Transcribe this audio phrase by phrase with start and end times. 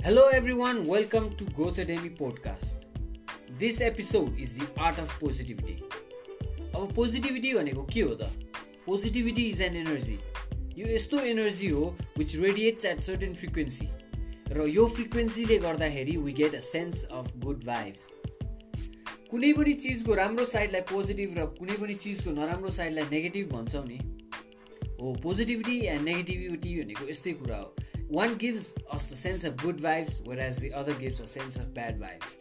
[0.00, 0.86] Hello, everyone.
[0.86, 2.84] Welcome to Growth Academy podcast.
[3.58, 5.82] This episode is the art of positivity.
[6.74, 8.28] अब positivity भनेको के हो त
[8.86, 10.18] पोजिटिभिटी इज एन एनर्जी
[10.78, 11.82] यो यस्तो एनर्जी हो
[12.18, 13.88] which radiates at certain frequency
[14.52, 18.08] र यो फ्रिक्वेन्सीले गर्दाखेरि we get a sense of good vibes
[19.30, 23.98] कुनै पनि चिजको राम्रो साइडलाई पोजिटिभ र कुनै पनि चिजको नराम्रो साइडलाई नेगेटिभ भन्छौँ नि
[25.00, 27.74] हो पोजिटिभिटी एन्ड नेगेटिभिटी भनेको यस्तै कुरा हो
[28.12, 32.00] gives us the sense of good vibes whereas the other gives a sense of bad
[32.00, 32.36] vibes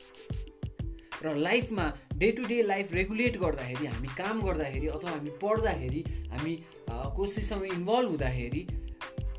[1.24, 6.56] र लाइफमा day to day life regulate गर्दाखेरि हामी काम गर्दाखेरि अथवा हामी पढ्दाखेरि हामी
[6.90, 8.68] कसैसँग इन्भल्भ हुँदाखेरि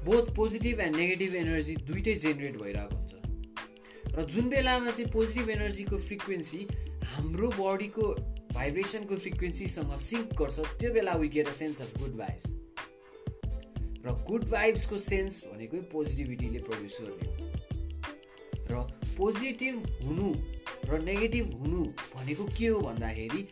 [0.04, 5.98] both positive and negative energy दुइटै जेनेरेट भइरहेको हुन्छ। र जुन बेलामा चाहिँ पोजिटिभ एनर्जीको
[5.98, 6.66] फ्रिक्वेन्सी
[7.14, 8.14] हाम्रो बडीको
[8.54, 12.52] भाइब्रेसनको फ्रिक्वेन्सीसँग सिङ्क गर्छ त्यो बेला we get a sense of good vibes
[14.08, 17.46] र गुड भाइब्सको सेन्स भनेकै पोजिटिभिटीले प्रड्युस गर्ने हो।
[18.70, 18.82] र
[19.16, 20.28] पोजिटिभ हुनु
[20.88, 21.84] र नेगेटिभ हुनु
[22.16, 23.42] भनेको के हो भन्दाखेरि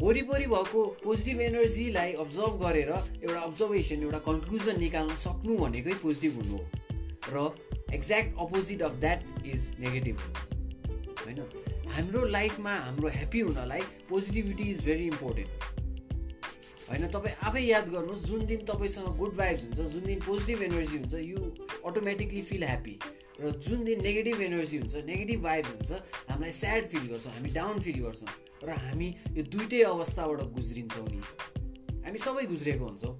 [0.00, 6.56] वरिपरि भएको पोजिटिभ एनर्जीलाई अब्जर्भ गरेर एउटा अब्जर्भेसन एउटा कन्क्लुजन निकाल्न सक्नु भनेकै पोजिटिभ हुनु
[6.56, 6.64] हो।
[7.28, 7.36] र
[7.94, 10.34] exact opposite of that is negative हुनु
[11.24, 11.90] होइन?
[11.90, 15.73] हाम्रो लाइफमा हाम्रो ह्याप्पी हुनलाई पोजिटिभिटी इज भेरी इम्पोर्टेन्ट
[16.88, 20.96] होइन तपाईँ आफै याद गर्नुहोस् जुन दिन तपाईँसँग गुड भाइब्स हुन्छ जुन दिन पोजिटिभ एनर्जी
[20.98, 21.40] हुन्छ यु
[21.90, 22.96] अटोमेटिकली फिल ह्याप्पी
[23.40, 25.90] र जुन दिन नेगेटिभ एनर्जी हुन्छ नेगेटिभ भाइब हुन्छ
[26.30, 28.28] हामीलाई स्याड फिल गर्छौँ हामी डाउन फिल गर्छौँ।
[28.64, 31.20] र हामी यो दुइटै अवस्थाबाट गुज्रिन्छौँ नि।
[32.04, 33.14] हामी सबै गुज्रेको हुन्छौँ।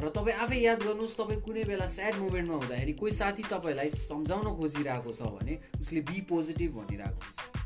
[0.00, 4.46] र तपाईँ आफै याद गर्नुहोस् तपाईँ कुनै बेला स्याड मुमेन्टमा हुँदाखेरि कोही साथी तपाईँलाई सम्झाउन
[4.56, 7.59] खोजिरहेको छ भने उसले बी पोजिटिभ भनिरहेको हुन्छ।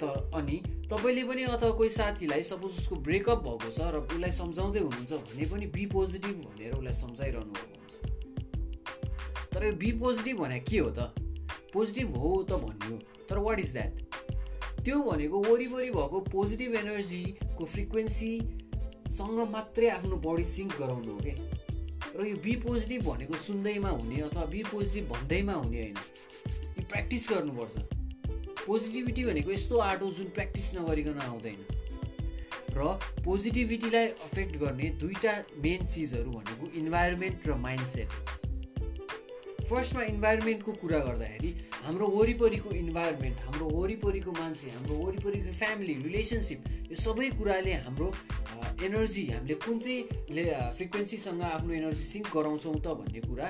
[0.00, 0.56] त अनि
[0.90, 5.44] तपाईँले पनि अथवा कोही साथीलाई सपोज उसको ब्रेकअप भएको छ र उसलाई सम्झाउँदै हुनुहुन्छ भने
[5.50, 7.94] पनि बी पोजिटिभ भनेर उसलाई सम्झाइरहनु भएको हुन्छ।
[9.52, 11.00] तर यो बी पोजिटिभ भने के हो त?
[11.72, 12.96] पोजिटिभ हो त भन्यो।
[13.28, 13.92] तर वाट इज द्याट
[14.84, 21.34] त्यो भनेको वरिपरि भएको पोजिटिभ एनर्जीको फ्रिक्वेन्सीसँग मात्रै आफ्नो बडी सिङ्क गराउनु हो कि
[22.16, 25.98] र यो बी पोजिटिभ भनेको सुन्दैमा हुने अथवा बी पोजिटिभ भन्दैमा हुने होइन।
[26.78, 27.95] यो प्र्याक्टिस गर्नुपर्छ।
[28.66, 31.60] पोजिटिभिटी भनेको यस्तो आर्ट हो जुन प्र्याक्टिस नगरिकन आउँदैन।
[32.76, 32.80] र
[33.24, 35.32] पोजिटिभिटीलाई अफेक्ट गर्ने दुईवटा
[35.64, 38.08] मेन चिजहरू भनेको इन्भाइरोमेन्ट र माइन्डसेट
[39.66, 41.50] फर्स्टमा इन्भाइरोमेन्टको कुरा गर्दाखेरि
[41.84, 46.60] हाम्रो वरिपरिको इन्भाइरोमेन्ट हाम्रो वरिपरिको मान्छे हाम्रो वरिपरिको फ्यामिली रिलेसनसिप
[46.90, 48.08] यो सबै कुराले हाम्रो
[48.86, 50.00] एनर्जी हामीले कुन चाहिँ
[50.76, 53.46] फ्रिक्वेन्सीसँग आफ्नो एनर्जी सिङ्क गराउँछौँ त भन्ने कुरा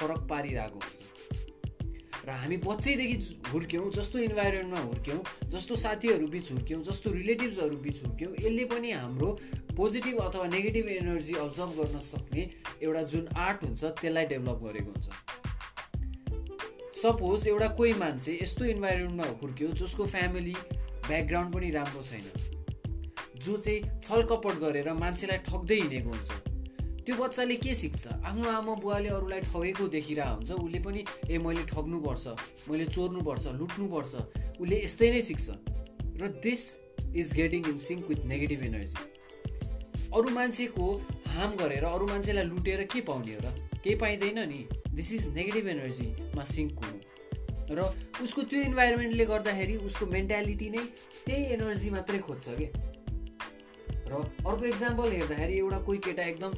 [0.00, 0.99] फरक पारिरहेको हुन्छ।
[2.20, 3.16] र हामी बच्चैदेखि
[3.52, 5.20] हुर्क्यौँ जस्तो इन्भाइरोमेन्टमा हुर्क्यौँ
[5.50, 9.28] जस्तो साथीहरू बिच हुर्क्यौँ जस्तो रिलेटिभ्सहरू बिच हुर्क्यौँ यसले पनि हाम्रो
[9.76, 12.42] पोजिटिभ अथवा नेगेटिभ एनर्जी अब्जर्भ गर्न सक्ने
[12.82, 15.08] एउटा जुन आर्ट हुन्छ त्यसलाई डेभलप गरेको हुन्छ।
[17.00, 20.54] सपोज एउटा कोही मान्छे यस्तो इन्भाइरोमेन्टमा हुर्क्यो जसको फ्यामिली
[21.08, 22.26] ब्याकग्राउन्ड पनि राम्रो छैन।
[23.40, 26.49] जो चाहिँ छलकपट गरेर मान्छेलाई ठग्दै हिँडेको हुन्छ।
[27.10, 28.22] त्यो बच्चाले के सिक्छ?
[28.22, 32.26] आफ्नो आमा बुवाले अरूलाई ठगेको देखिरहेको हुन्छ। उसले पनि ए मैले ठग्नुपर्छ
[32.70, 34.14] मैले चोर्नुपर्छ लुट्नुपर्छ।
[34.62, 35.46] उसले यस्तै नै सिक्छ।
[36.22, 36.62] र this
[37.18, 38.94] is getting in sync with negative energy
[40.14, 40.86] अरू मान्छेको
[41.34, 43.48] हार्म गरेर अरू मान्छेलाई लुटेर के पाउने हो र?
[43.82, 44.60] केही पाइँदैन नि।
[44.94, 46.98] दिस इज नेगेटिभ एनर्जीमा सिङ्क हुनु।
[47.74, 47.90] र
[48.22, 50.84] उसको त्यो इन्भाइरोमेन्टले गर्दाखेरि उसको मेन्टालिटी नै
[51.26, 52.66] त्यही एनर्जी मात्रै खोज्छ कि?
[54.10, 56.52] र अर्को इक्जाम्पल हेर्दाखेरि एउटा कोही केटा एकदम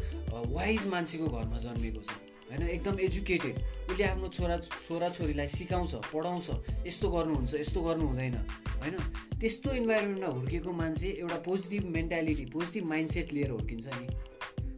[0.52, 2.10] वाइज मान्छेको घरमा जन्मेको छ।
[2.52, 3.56] होइन एकदम एजुकेटेड
[3.90, 4.56] उसले आफ्नो छोरा
[4.88, 6.48] छोराछोरीलाई सिकाउँछ पढाउँछ
[6.86, 8.34] यस्तो गर्नुहुन्छ यस्तो गर्नु हुँदैन
[8.82, 8.96] होइन
[9.40, 14.06] त्यस्तो इन्भाइरोमेन्टमा हुर्केको मान्छे एउटा पोजिटिभ मेन्टालिटी पोजिटिभ माइन्डसेट लिएर हुर्किन्छ नि।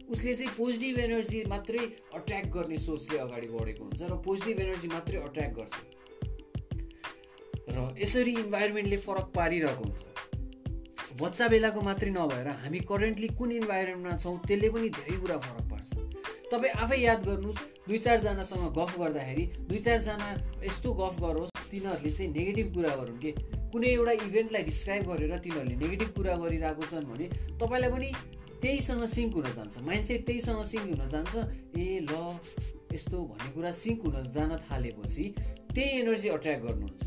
[0.05, 1.83] उसले चाहिँ पोजिटिभ एनर्जी मात्रै
[2.15, 5.73] अट्र्याक्ट गर्ने सोचले अगाडि बढेको हुन्छ र पोजिटिभ एनर्जी मात्रै अट्र्याक्ट गर्छ।
[7.75, 10.14] र यसरी इन्भाइरोमेन्टले फरक पारिरहेको हुन्छ।
[11.15, 15.89] बच्चा बेलाको मात्रै नभएर हामी करेन्टली कुन इन्भाइरोमेन्टमा छौँ त्यसले पनि धेरै कुरा फरक पार्छ।
[16.51, 20.27] तपाईँ आफै याद गर्नुहोस् दुई चारजनासँग गफ गर्दाखेरि दुई चारजना
[20.67, 23.31] यस्तो गफ गरोस् तिनीहरूले चाहिँ नेगेटिभ कुरा गरौँ कि?
[23.71, 27.25] कुनै एउटा इभेन्टलाई डिस्क्राइब गरेर तिनीहरूले नेगेटिभ कुरा गरिरहेको छन् भने
[27.63, 28.09] तपाईँलाई पनि
[28.61, 31.33] त्यहीसँग सिङ्क हुन जान्छ। माइन्डसेट त्यहीसँग सिङ्क हुन जान्छ।
[31.79, 32.11] ए ल
[32.91, 35.25] यस्तो भन्ने कुरा सिङ्क हुन जान थालेपछि
[35.71, 37.01] त्यही एनर्जी अट्र्याक्ट गर्नुहुन्छ।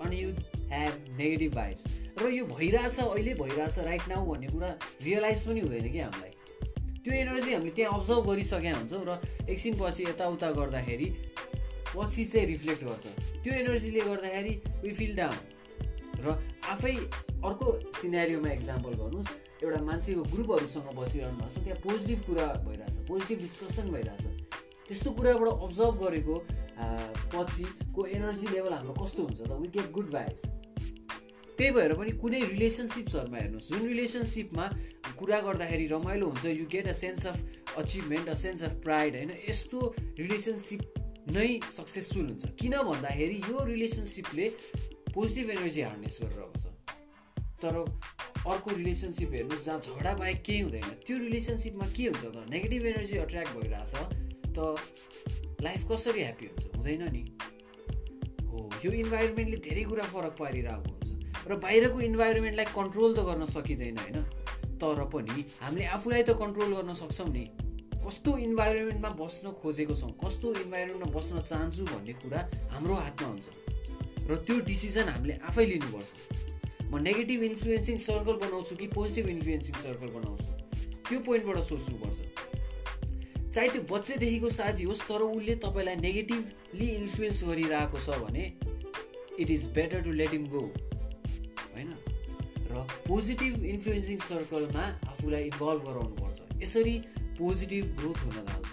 [0.00, 0.28] अनि यु
[0.72, 1.84] ह्याभ नेगेटिभ भाइब्स
[2.16, 4.70] र यो भइरहेछ अहिले भइरहेछ राइट नाउ भन्ने कुरा
[5.04, 6.32] रियलाइज पनि हुँदैन कि हामीलाई।
[7.04, 9.10] त्यो एनर्जी हामीले त्यहाँ अब्जर्भ गरिसकेका हुन्छौँ र
[9.52, 11.08] एकछिनपछि यताउता गर्दाखेरि
[11.92, 13.04] पछि चाहिँ रिफ्लेक्ट गर्छ।
[13.44, 15.38] त्यो एनर्जीले गर्दाखेरि वी फिल डाउन
[16.24, 16.26] र
[16.72, 16.94] आफै
[17.46, 17.66] अर्को
[18.00, 19.30] सिनेरियोमा इक्जाम्पल गर्नुहोस्।
[19.62, 24.24] एउटा मान्छेको ग्रुपहरूसँग बसिरहनु भएको छ त्यहाँ पोजिटिभ कुरा भइरहेछ पोजिटिभ डिस्कसन भइरहेछ।
[24.88, 26.34] त्यस्तो कुराबाट अब्जर्भ गरेको
[27.32, 29.52] पछिको एनर्जी लेभल हाम्रो कस्तो हुन्छ त?
[29.60, 30.42] वी गेट गुड भाइब्स
[31.56, 34.66] त्यही भएर पनि कुनै रिलेसनसिप्सहरूमा हेर्नुहोस्। जुन रिलेसनसिपमा
[35.18, 37.36] कुरा गर्दाखेरि रमाइलो हुन्छ you get a sense of
[37.76, 39.30] achievement a sense of pride होइन?
[39.48, 39.78] यस्तो
[40.18, 40.82] रिलेसनसिप
[41.36, 44.48] नै सक्सेसफुल हुन्छ। किन भन्दाखेरि यो रिलेसनसिपले
[45.14, 46.64] पोजिटिभ एनर्जी हार्नेस गरेर आउँछ।
[47.62, 47.74] तर
[48.46, 52.46] अर्को रिलेसनसिप हेर्नुहोस् जहाँ झगडा बाहेक केही हुँदैन। त्यो रिलेसनसिपमा के हुन्छ त?
[52.50, 53.94] नेगेटिभ एनर्जी एट्र्याक्ट भइरहेछ
[54.54, 54.58] त
[55.62, 56.64] लाइफ कसरी ह्याप्पी हुन्छ?
[56.76, 57.24] हुँदैन नि।
[58.46, 60.95] हो यो इन्भाइरोमेन्टले धेरै कुरा फरक पारिरहेको
[61.46, 64.18] र बाहिरको इन्भाइरोमेन्टलाई कन्ट्रोल त गर्न सकिँदैन होइन?
[64.76, 67.44] तर पनि हामीले आफूलाई त कन्ट्रोल गर्न सक्छौँ नि।
[68.06, 72.40] कस्तो इन्भाइरोमेन्टमा बस्न खोजेको छौँ कस्तो इन्भाइरोमेन्टमा बस्न चाहन्छु भन्ने कुरा
[72.72, 73.46] हाम्रो हातमा हुन्छ।
[74.30, 76.10] र त्यो डिसिजन हामीले आफै लिनुपर्छ।
[76.90, 80.50] म नेगेटिभ इन्फ्लुएन्सिङ सर्कल बनाउँछु कि पोजिटिभ इन्फ्लुएन्सिङ सर्कल बनाउँछु?
[81.08, 82.18] त्यो पोइन्टबाट सोच्नुपर्छ।
[83.54, 88.44] चाहे त्यो बच्चैदेखिको साथी होस् तर उसले तपाईँलाई नेगेटिभली इन्फ्लुएन्स गरिरहेको छ भने
[89.40, 90.62] it is better to let him go
[93.08, 96.96] positive influencing सर्कलमा आफूलाई इन्भल्भ गराउनुपर्छ। यसरी
[97.38, 98.68] पोजिटिभ ग्रोथ हुन थाल्छ।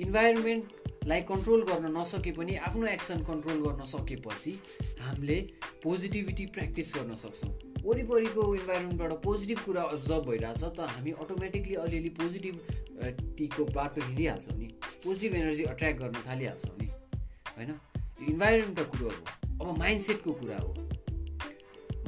[0.00, 4.52] इन्भाइरोमेन्टलाई कन्ट्रोल गर्न नसके पनि आफ्नो एक्सन कन्ट्रोल गर्न सकेपछि
[5.00, 5.38] हामीले
[5.82, 7.52] पोजिटिभिटी प्र्याक्टिस गर्न सक्छौँ।
[7.84, 14.68] वरिपरिको इन्भाइरोमेन्टबाट पोजिटिभ कुरा अब्जर्भ भइरहेछ त हामी अटोमेटिकली अलिअलि पोजिटिभिटीको बाटो हिँडिहाल्छौँ नि।
[15.04, 16.88] पोजिटिभ एनर्जी एट्र्याक्ट गर्न थालिहाल्छौँ नि।
[17.56, 17.70] होइन?
[18.28, 19.22] इन्भाइरोमेन्टको कुरो हो।
[19.60, 20.74] अब माइन्डसेटको कुरा हो।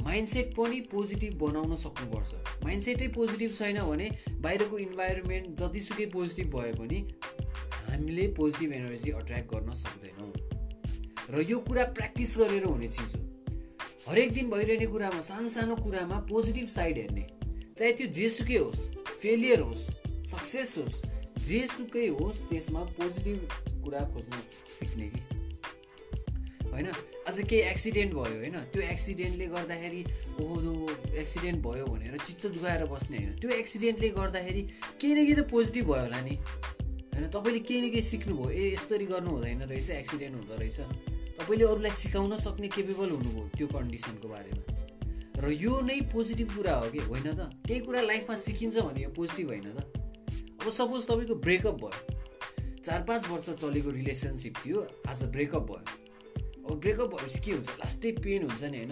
[0.07, 4.07] माइन्डसेट पनि पोजिटिभ बनाउन सक्नुपर्छ। माइन्डसेटै पोजिटिभ छैन भने
[4.41, 6.99] बाहिरको इन्भाइरोमेन्ट जतिसुकै पोजिटिभ भए पनि
[7.87, 10.31] हामीले पोजिटिभ एनर्जी अट्र्याक्ट गर्न सक्दैनौँ।
[11.29, 13.21] र यो कुरा प्र्याक्टिस गरेर हुने चिज हो।
[14.07, 17.27] हरेक दिन भइरहने कुरामा सानो सानो कुरामा पोजिटिभ साइड हेर्ने।
[17.77, 18.89] चाहे त्यो जेसुकै होस्
[19.21, 19.83] फेलियर होस्
[20.31, 21.03] सक्सेस होस्
[21.45, 23.39] जेसुकै होस् त्यसमा पोजिटिभ
[23.83, 24.39] कुरा खोज्न
[24.79, 25.36] सिक्ने कि?
[26.77, 26.87] होइन?
[27.27, 28.57] अझ केही एक्सिडेन्ट भयो होइन?
[28.73, 30.01] त्यो एक्सिडेन्टले गर्दाखेरि
[30.39, 33.39] ओहो एक्सिडेन्ट भयो भनेर चित्त दुखाएर बस्ने होइन?
[33.39, 34.61] त्यो एक्सिडेन्टले गर्दाखेरि
[35.01, 36.35] केही न केही त पोजिटिभ भयो होला नि।
[37.13, 37.29] होइन?
[37.29, 40.79] तपाईँले केही न केही सिक्नुभयो। ए यस्तरी गर्नु हुँदैन रहेछ एक्सिडेन्ट हुँदो रहेछ।
[41.41, 44.63] तपाईँले अरूलाई सिकाउन सक्ने केपेबल हुनुभयो त्यो कन्डिसनको बारेमा।
[45.41, 46.99] र यो नै पोजिटिभ कुरा हो कि?
[46.99, 47.39] होइन त?
[47.67, 49.79] केही कुरा लाइफमा सिकिन्छ भने यो पोजिटिभ होइन त?
[50.61, 52.13] अब सपोज तपाईँको ब्रेकअप भयो।
[52.85, 55.96] चार पाँच वर्ष चलेको रिलेसनसिप थियो आज ब्रेकअप भयो।
[56.75, 58.91] ब्रेकअप भएपछि के हुन्छ लास्टै पेन हुन्छ नि होइन?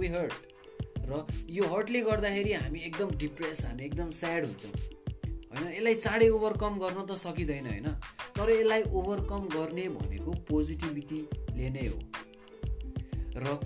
[0.00, 0.32] वी हर्ट
[1.08, 5.72] र यो हर्टले गर्दाखेरि हामी एकदम डिप्रेस हामी एकदम स्याड हुन्छौँ। होइन?
[5.72, 7.88] यसलाई चाँडै ओभरकम गर्न त सकिँदैन होइन?
[8.36, 11.98] तर यसलाई ओभरकम गर्ने भनेको पोजिटिभिटीले नै हो।
[13.36, 13.60] र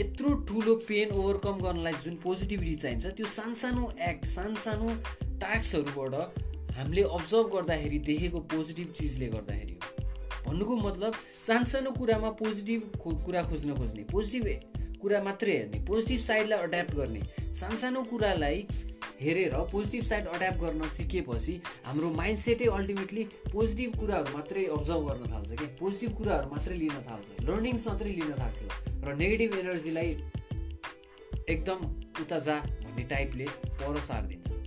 [0.00, 4.94] यत्रो ठुलो पेन ओभरकम गर्नलाई जुन पोजिटिभिटी चाहिन्छ त्यो सानसानो एक्ट सानसानो
[5.40, 6.14] टास्कहरूबाट
[6.70, 9.79] हामीले अब्जर्भ गर्दाखेरि देखेको पोजिटिभ चिजले गर्दाखेरि
[10.50, 11.14] भन्नुको मतलब
[11.46, 12.80] सानसानो कुरामा पोजिटिभ
[13.24, 14.46] कुरा खोज्न खोज्ने पोजिटिभ
[15.02, 17.20] कुरा मात्रै हेर्ने पोजिटिभ साइडलाई एड्याप्ट गर्ने
[17.60, 18.66] सानसानो कुरालाई
[19.20, 21.54] हेरेर पोजिटिभ साइड एड्याप्ट गर्न सिकेपछि
[21.86, 25.66] हाम्रो माइन्डसेटै अल्टिमेटली पोजिटिभ कुराहरू मात्रै अब्जर्भ गर्न थाल्छ कि?
[25.80, 28.58] पोजिटिभ कुराहरू मात्रै लिन थाल्छ लर्निङ्स मात्रै लिन थाल्छ
[29.06, 30.10] र नेगेटिभ एनर्जीलाई
[31.48, 31.78] एकदम
[32.24, 33.46] उता जा भन्ने टाइपले
[33.80, 34.59] पर सारिदिन्छ।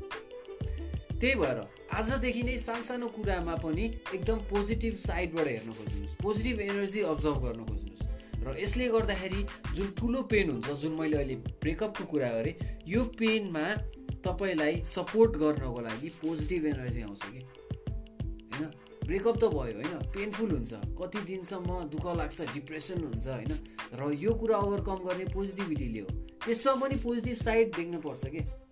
[1.24, 1.60] त्यही भएर
[1.94, 3.84] आजदेखि नै सानसानो कुरामा पनि
[4.16, 10.22] एकदम पोजिटिभ साइडबाट हेर्न खोज्नुहोस्। पोजिटिभ एनर्जी अब्जर्भ गर्न खोज्नुहोस्। र यसले गर्दाखेरि जुन ठुलो
[10.22, 13.76] पेन हुन्छ जुन मैले अहिले ब्रेकअपको कुरा गरेँ यो पेनमा
[14.20, 17.40] तपाईँलाई सपोर्ट गर्नको लागि पोजिटिभ एनर्जी आउँछ कि?
[17.40, 18.72] होइन?
[19.06, 20.12] ब्रेकअप त भयो होइन?
[20.12, 23.52] पेनफुल हुन्छ। कति दिनसम्म दुःख लाग्छ डिप्रेसन हुन्छ होइन?
[23.94, 26.08] र यो कुरा ओभरकम गर्ने पोजिटिभिटीले हो।
[26.46, 28.38] त्यसमा पनि पोजिटिभ साइड देख्नुपर्छ कि?
[28.38, 28.63] अब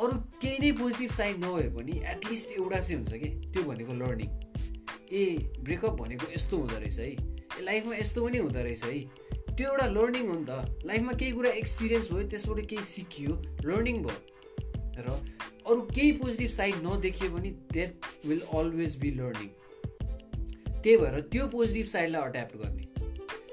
[0.00, 4.28] अरू केही नै पोजिटिभ साइड नभए पनि एटलिस्ट एउटा चाहिँ हुन्छ कि त्यो भनेको लर्निङ
[5.12, 5.24] ए
[5.60, 8.98] ब्रेकअप भनेको यस्तो हुँदो रहेछ है। ए लाइफमा यस्तो पनि हुँदो रहेछ है।
[9.56, 13.32] त्यो एउटा लर्निङ हो नि त। लाइफमा केही कुरा एक्सपिरियन्स भयो त्यसबाट केही सिकियो
[13.64, 14.18] लर्निङ भयो।
[14.98, 15.08] र
[15.66, 17.92] अरू केही पोजिटिभ साइड नदेखियो भने that
[18.26, 19.48] will always be learning
[20.82, 22.84] त्यही भएर त्यो पोजिटिभ साइडलाई अट्याप्ट गर्ने।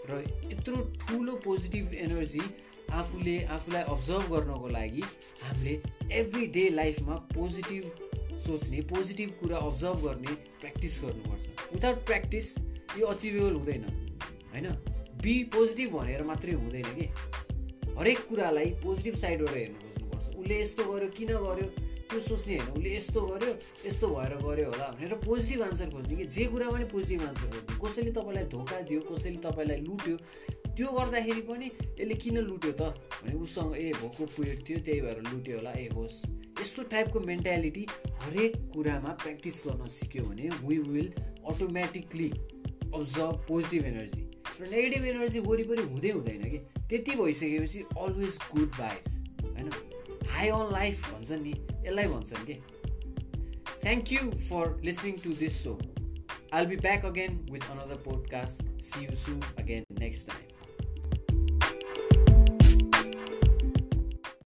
[0.10, 2.46] र यत्रो ठुलो पोजिटिभ एनर्जी
[2.92, 5.02] आफूले आफूलाई अब्जर्भ गर्नको लागि
[5.44, 7.84] हामीले एभ्री डे लाइफमा पोजिटिभ
[8.38, 12.58] सोच्ने पोजिटिभ कुरा अब्जर्भ गर्ने प्र्याक्टिस गर्नुपर्छ। विदाउट प्र्याक्टिस
[12.98, 13.84] यो अचिभेबल हुँदैन
[14.54, 14.68] होइन?
[15.24, 17.06] बी पोजिटिभ भनेर मात्रै हुँदैन कि?
[18.00, 21.87] हरेक कुरालाई पोजिटिभ साइडबाट हेर्नु खोज्नुपर्छ। उसले यस्तो गर्यो किन गर्यो?
[22.10, 23.54] त्यो सोच्ने होइन। उसले यस्तो गर्यो
[23.86, 27.78] यस्तो भएर गर्यो होला भनेर पोजिटिभ आन्सर खोज्ने कि जे कुरा पनि पोजिटिभ आन्सर खोज्ने।
[27.84, 30.16] कसैले तपाईँलाई धोका दियो कसैले तपाईँलाई लुट्यो
[30.78, 31.68] त्यो गर्दाखेरि पनि
[32.00, 32.82] यसले किन लुट्यो त
[33.22, 36.16] भने उसँग ए भोको पिरियड थियो त्यही भएर लुट्यो होला ए होस्।
[36.62, 37.86] यस्तो टाइपको मेन्टालिटी
[38.22, 41.12] हरेक कुरामा प्र्याक्टिस गर्न सिक्यो भने we will
[41.50, 42.30] automatically
[42.88, 44.24] observe positive energy
[44.62, 46.60] र नेगेटिभ एनर्जी वरिपरि हुँदै हुँदैन कि।
[46.90, 49.70] त्यति भइसकेपछि अलवेज गुड भाइब्स होइन?
[50.37, 51.55] हाई अन लाइफ भन्छ नि
[51.87, 52.61] यसलाई भन्छन् कि
[53.85, 55.79] thank you for listening to this so
[56.55, 58.67] I'll be back again with another podcast.
[58.85, 60.46] See you soon again next time.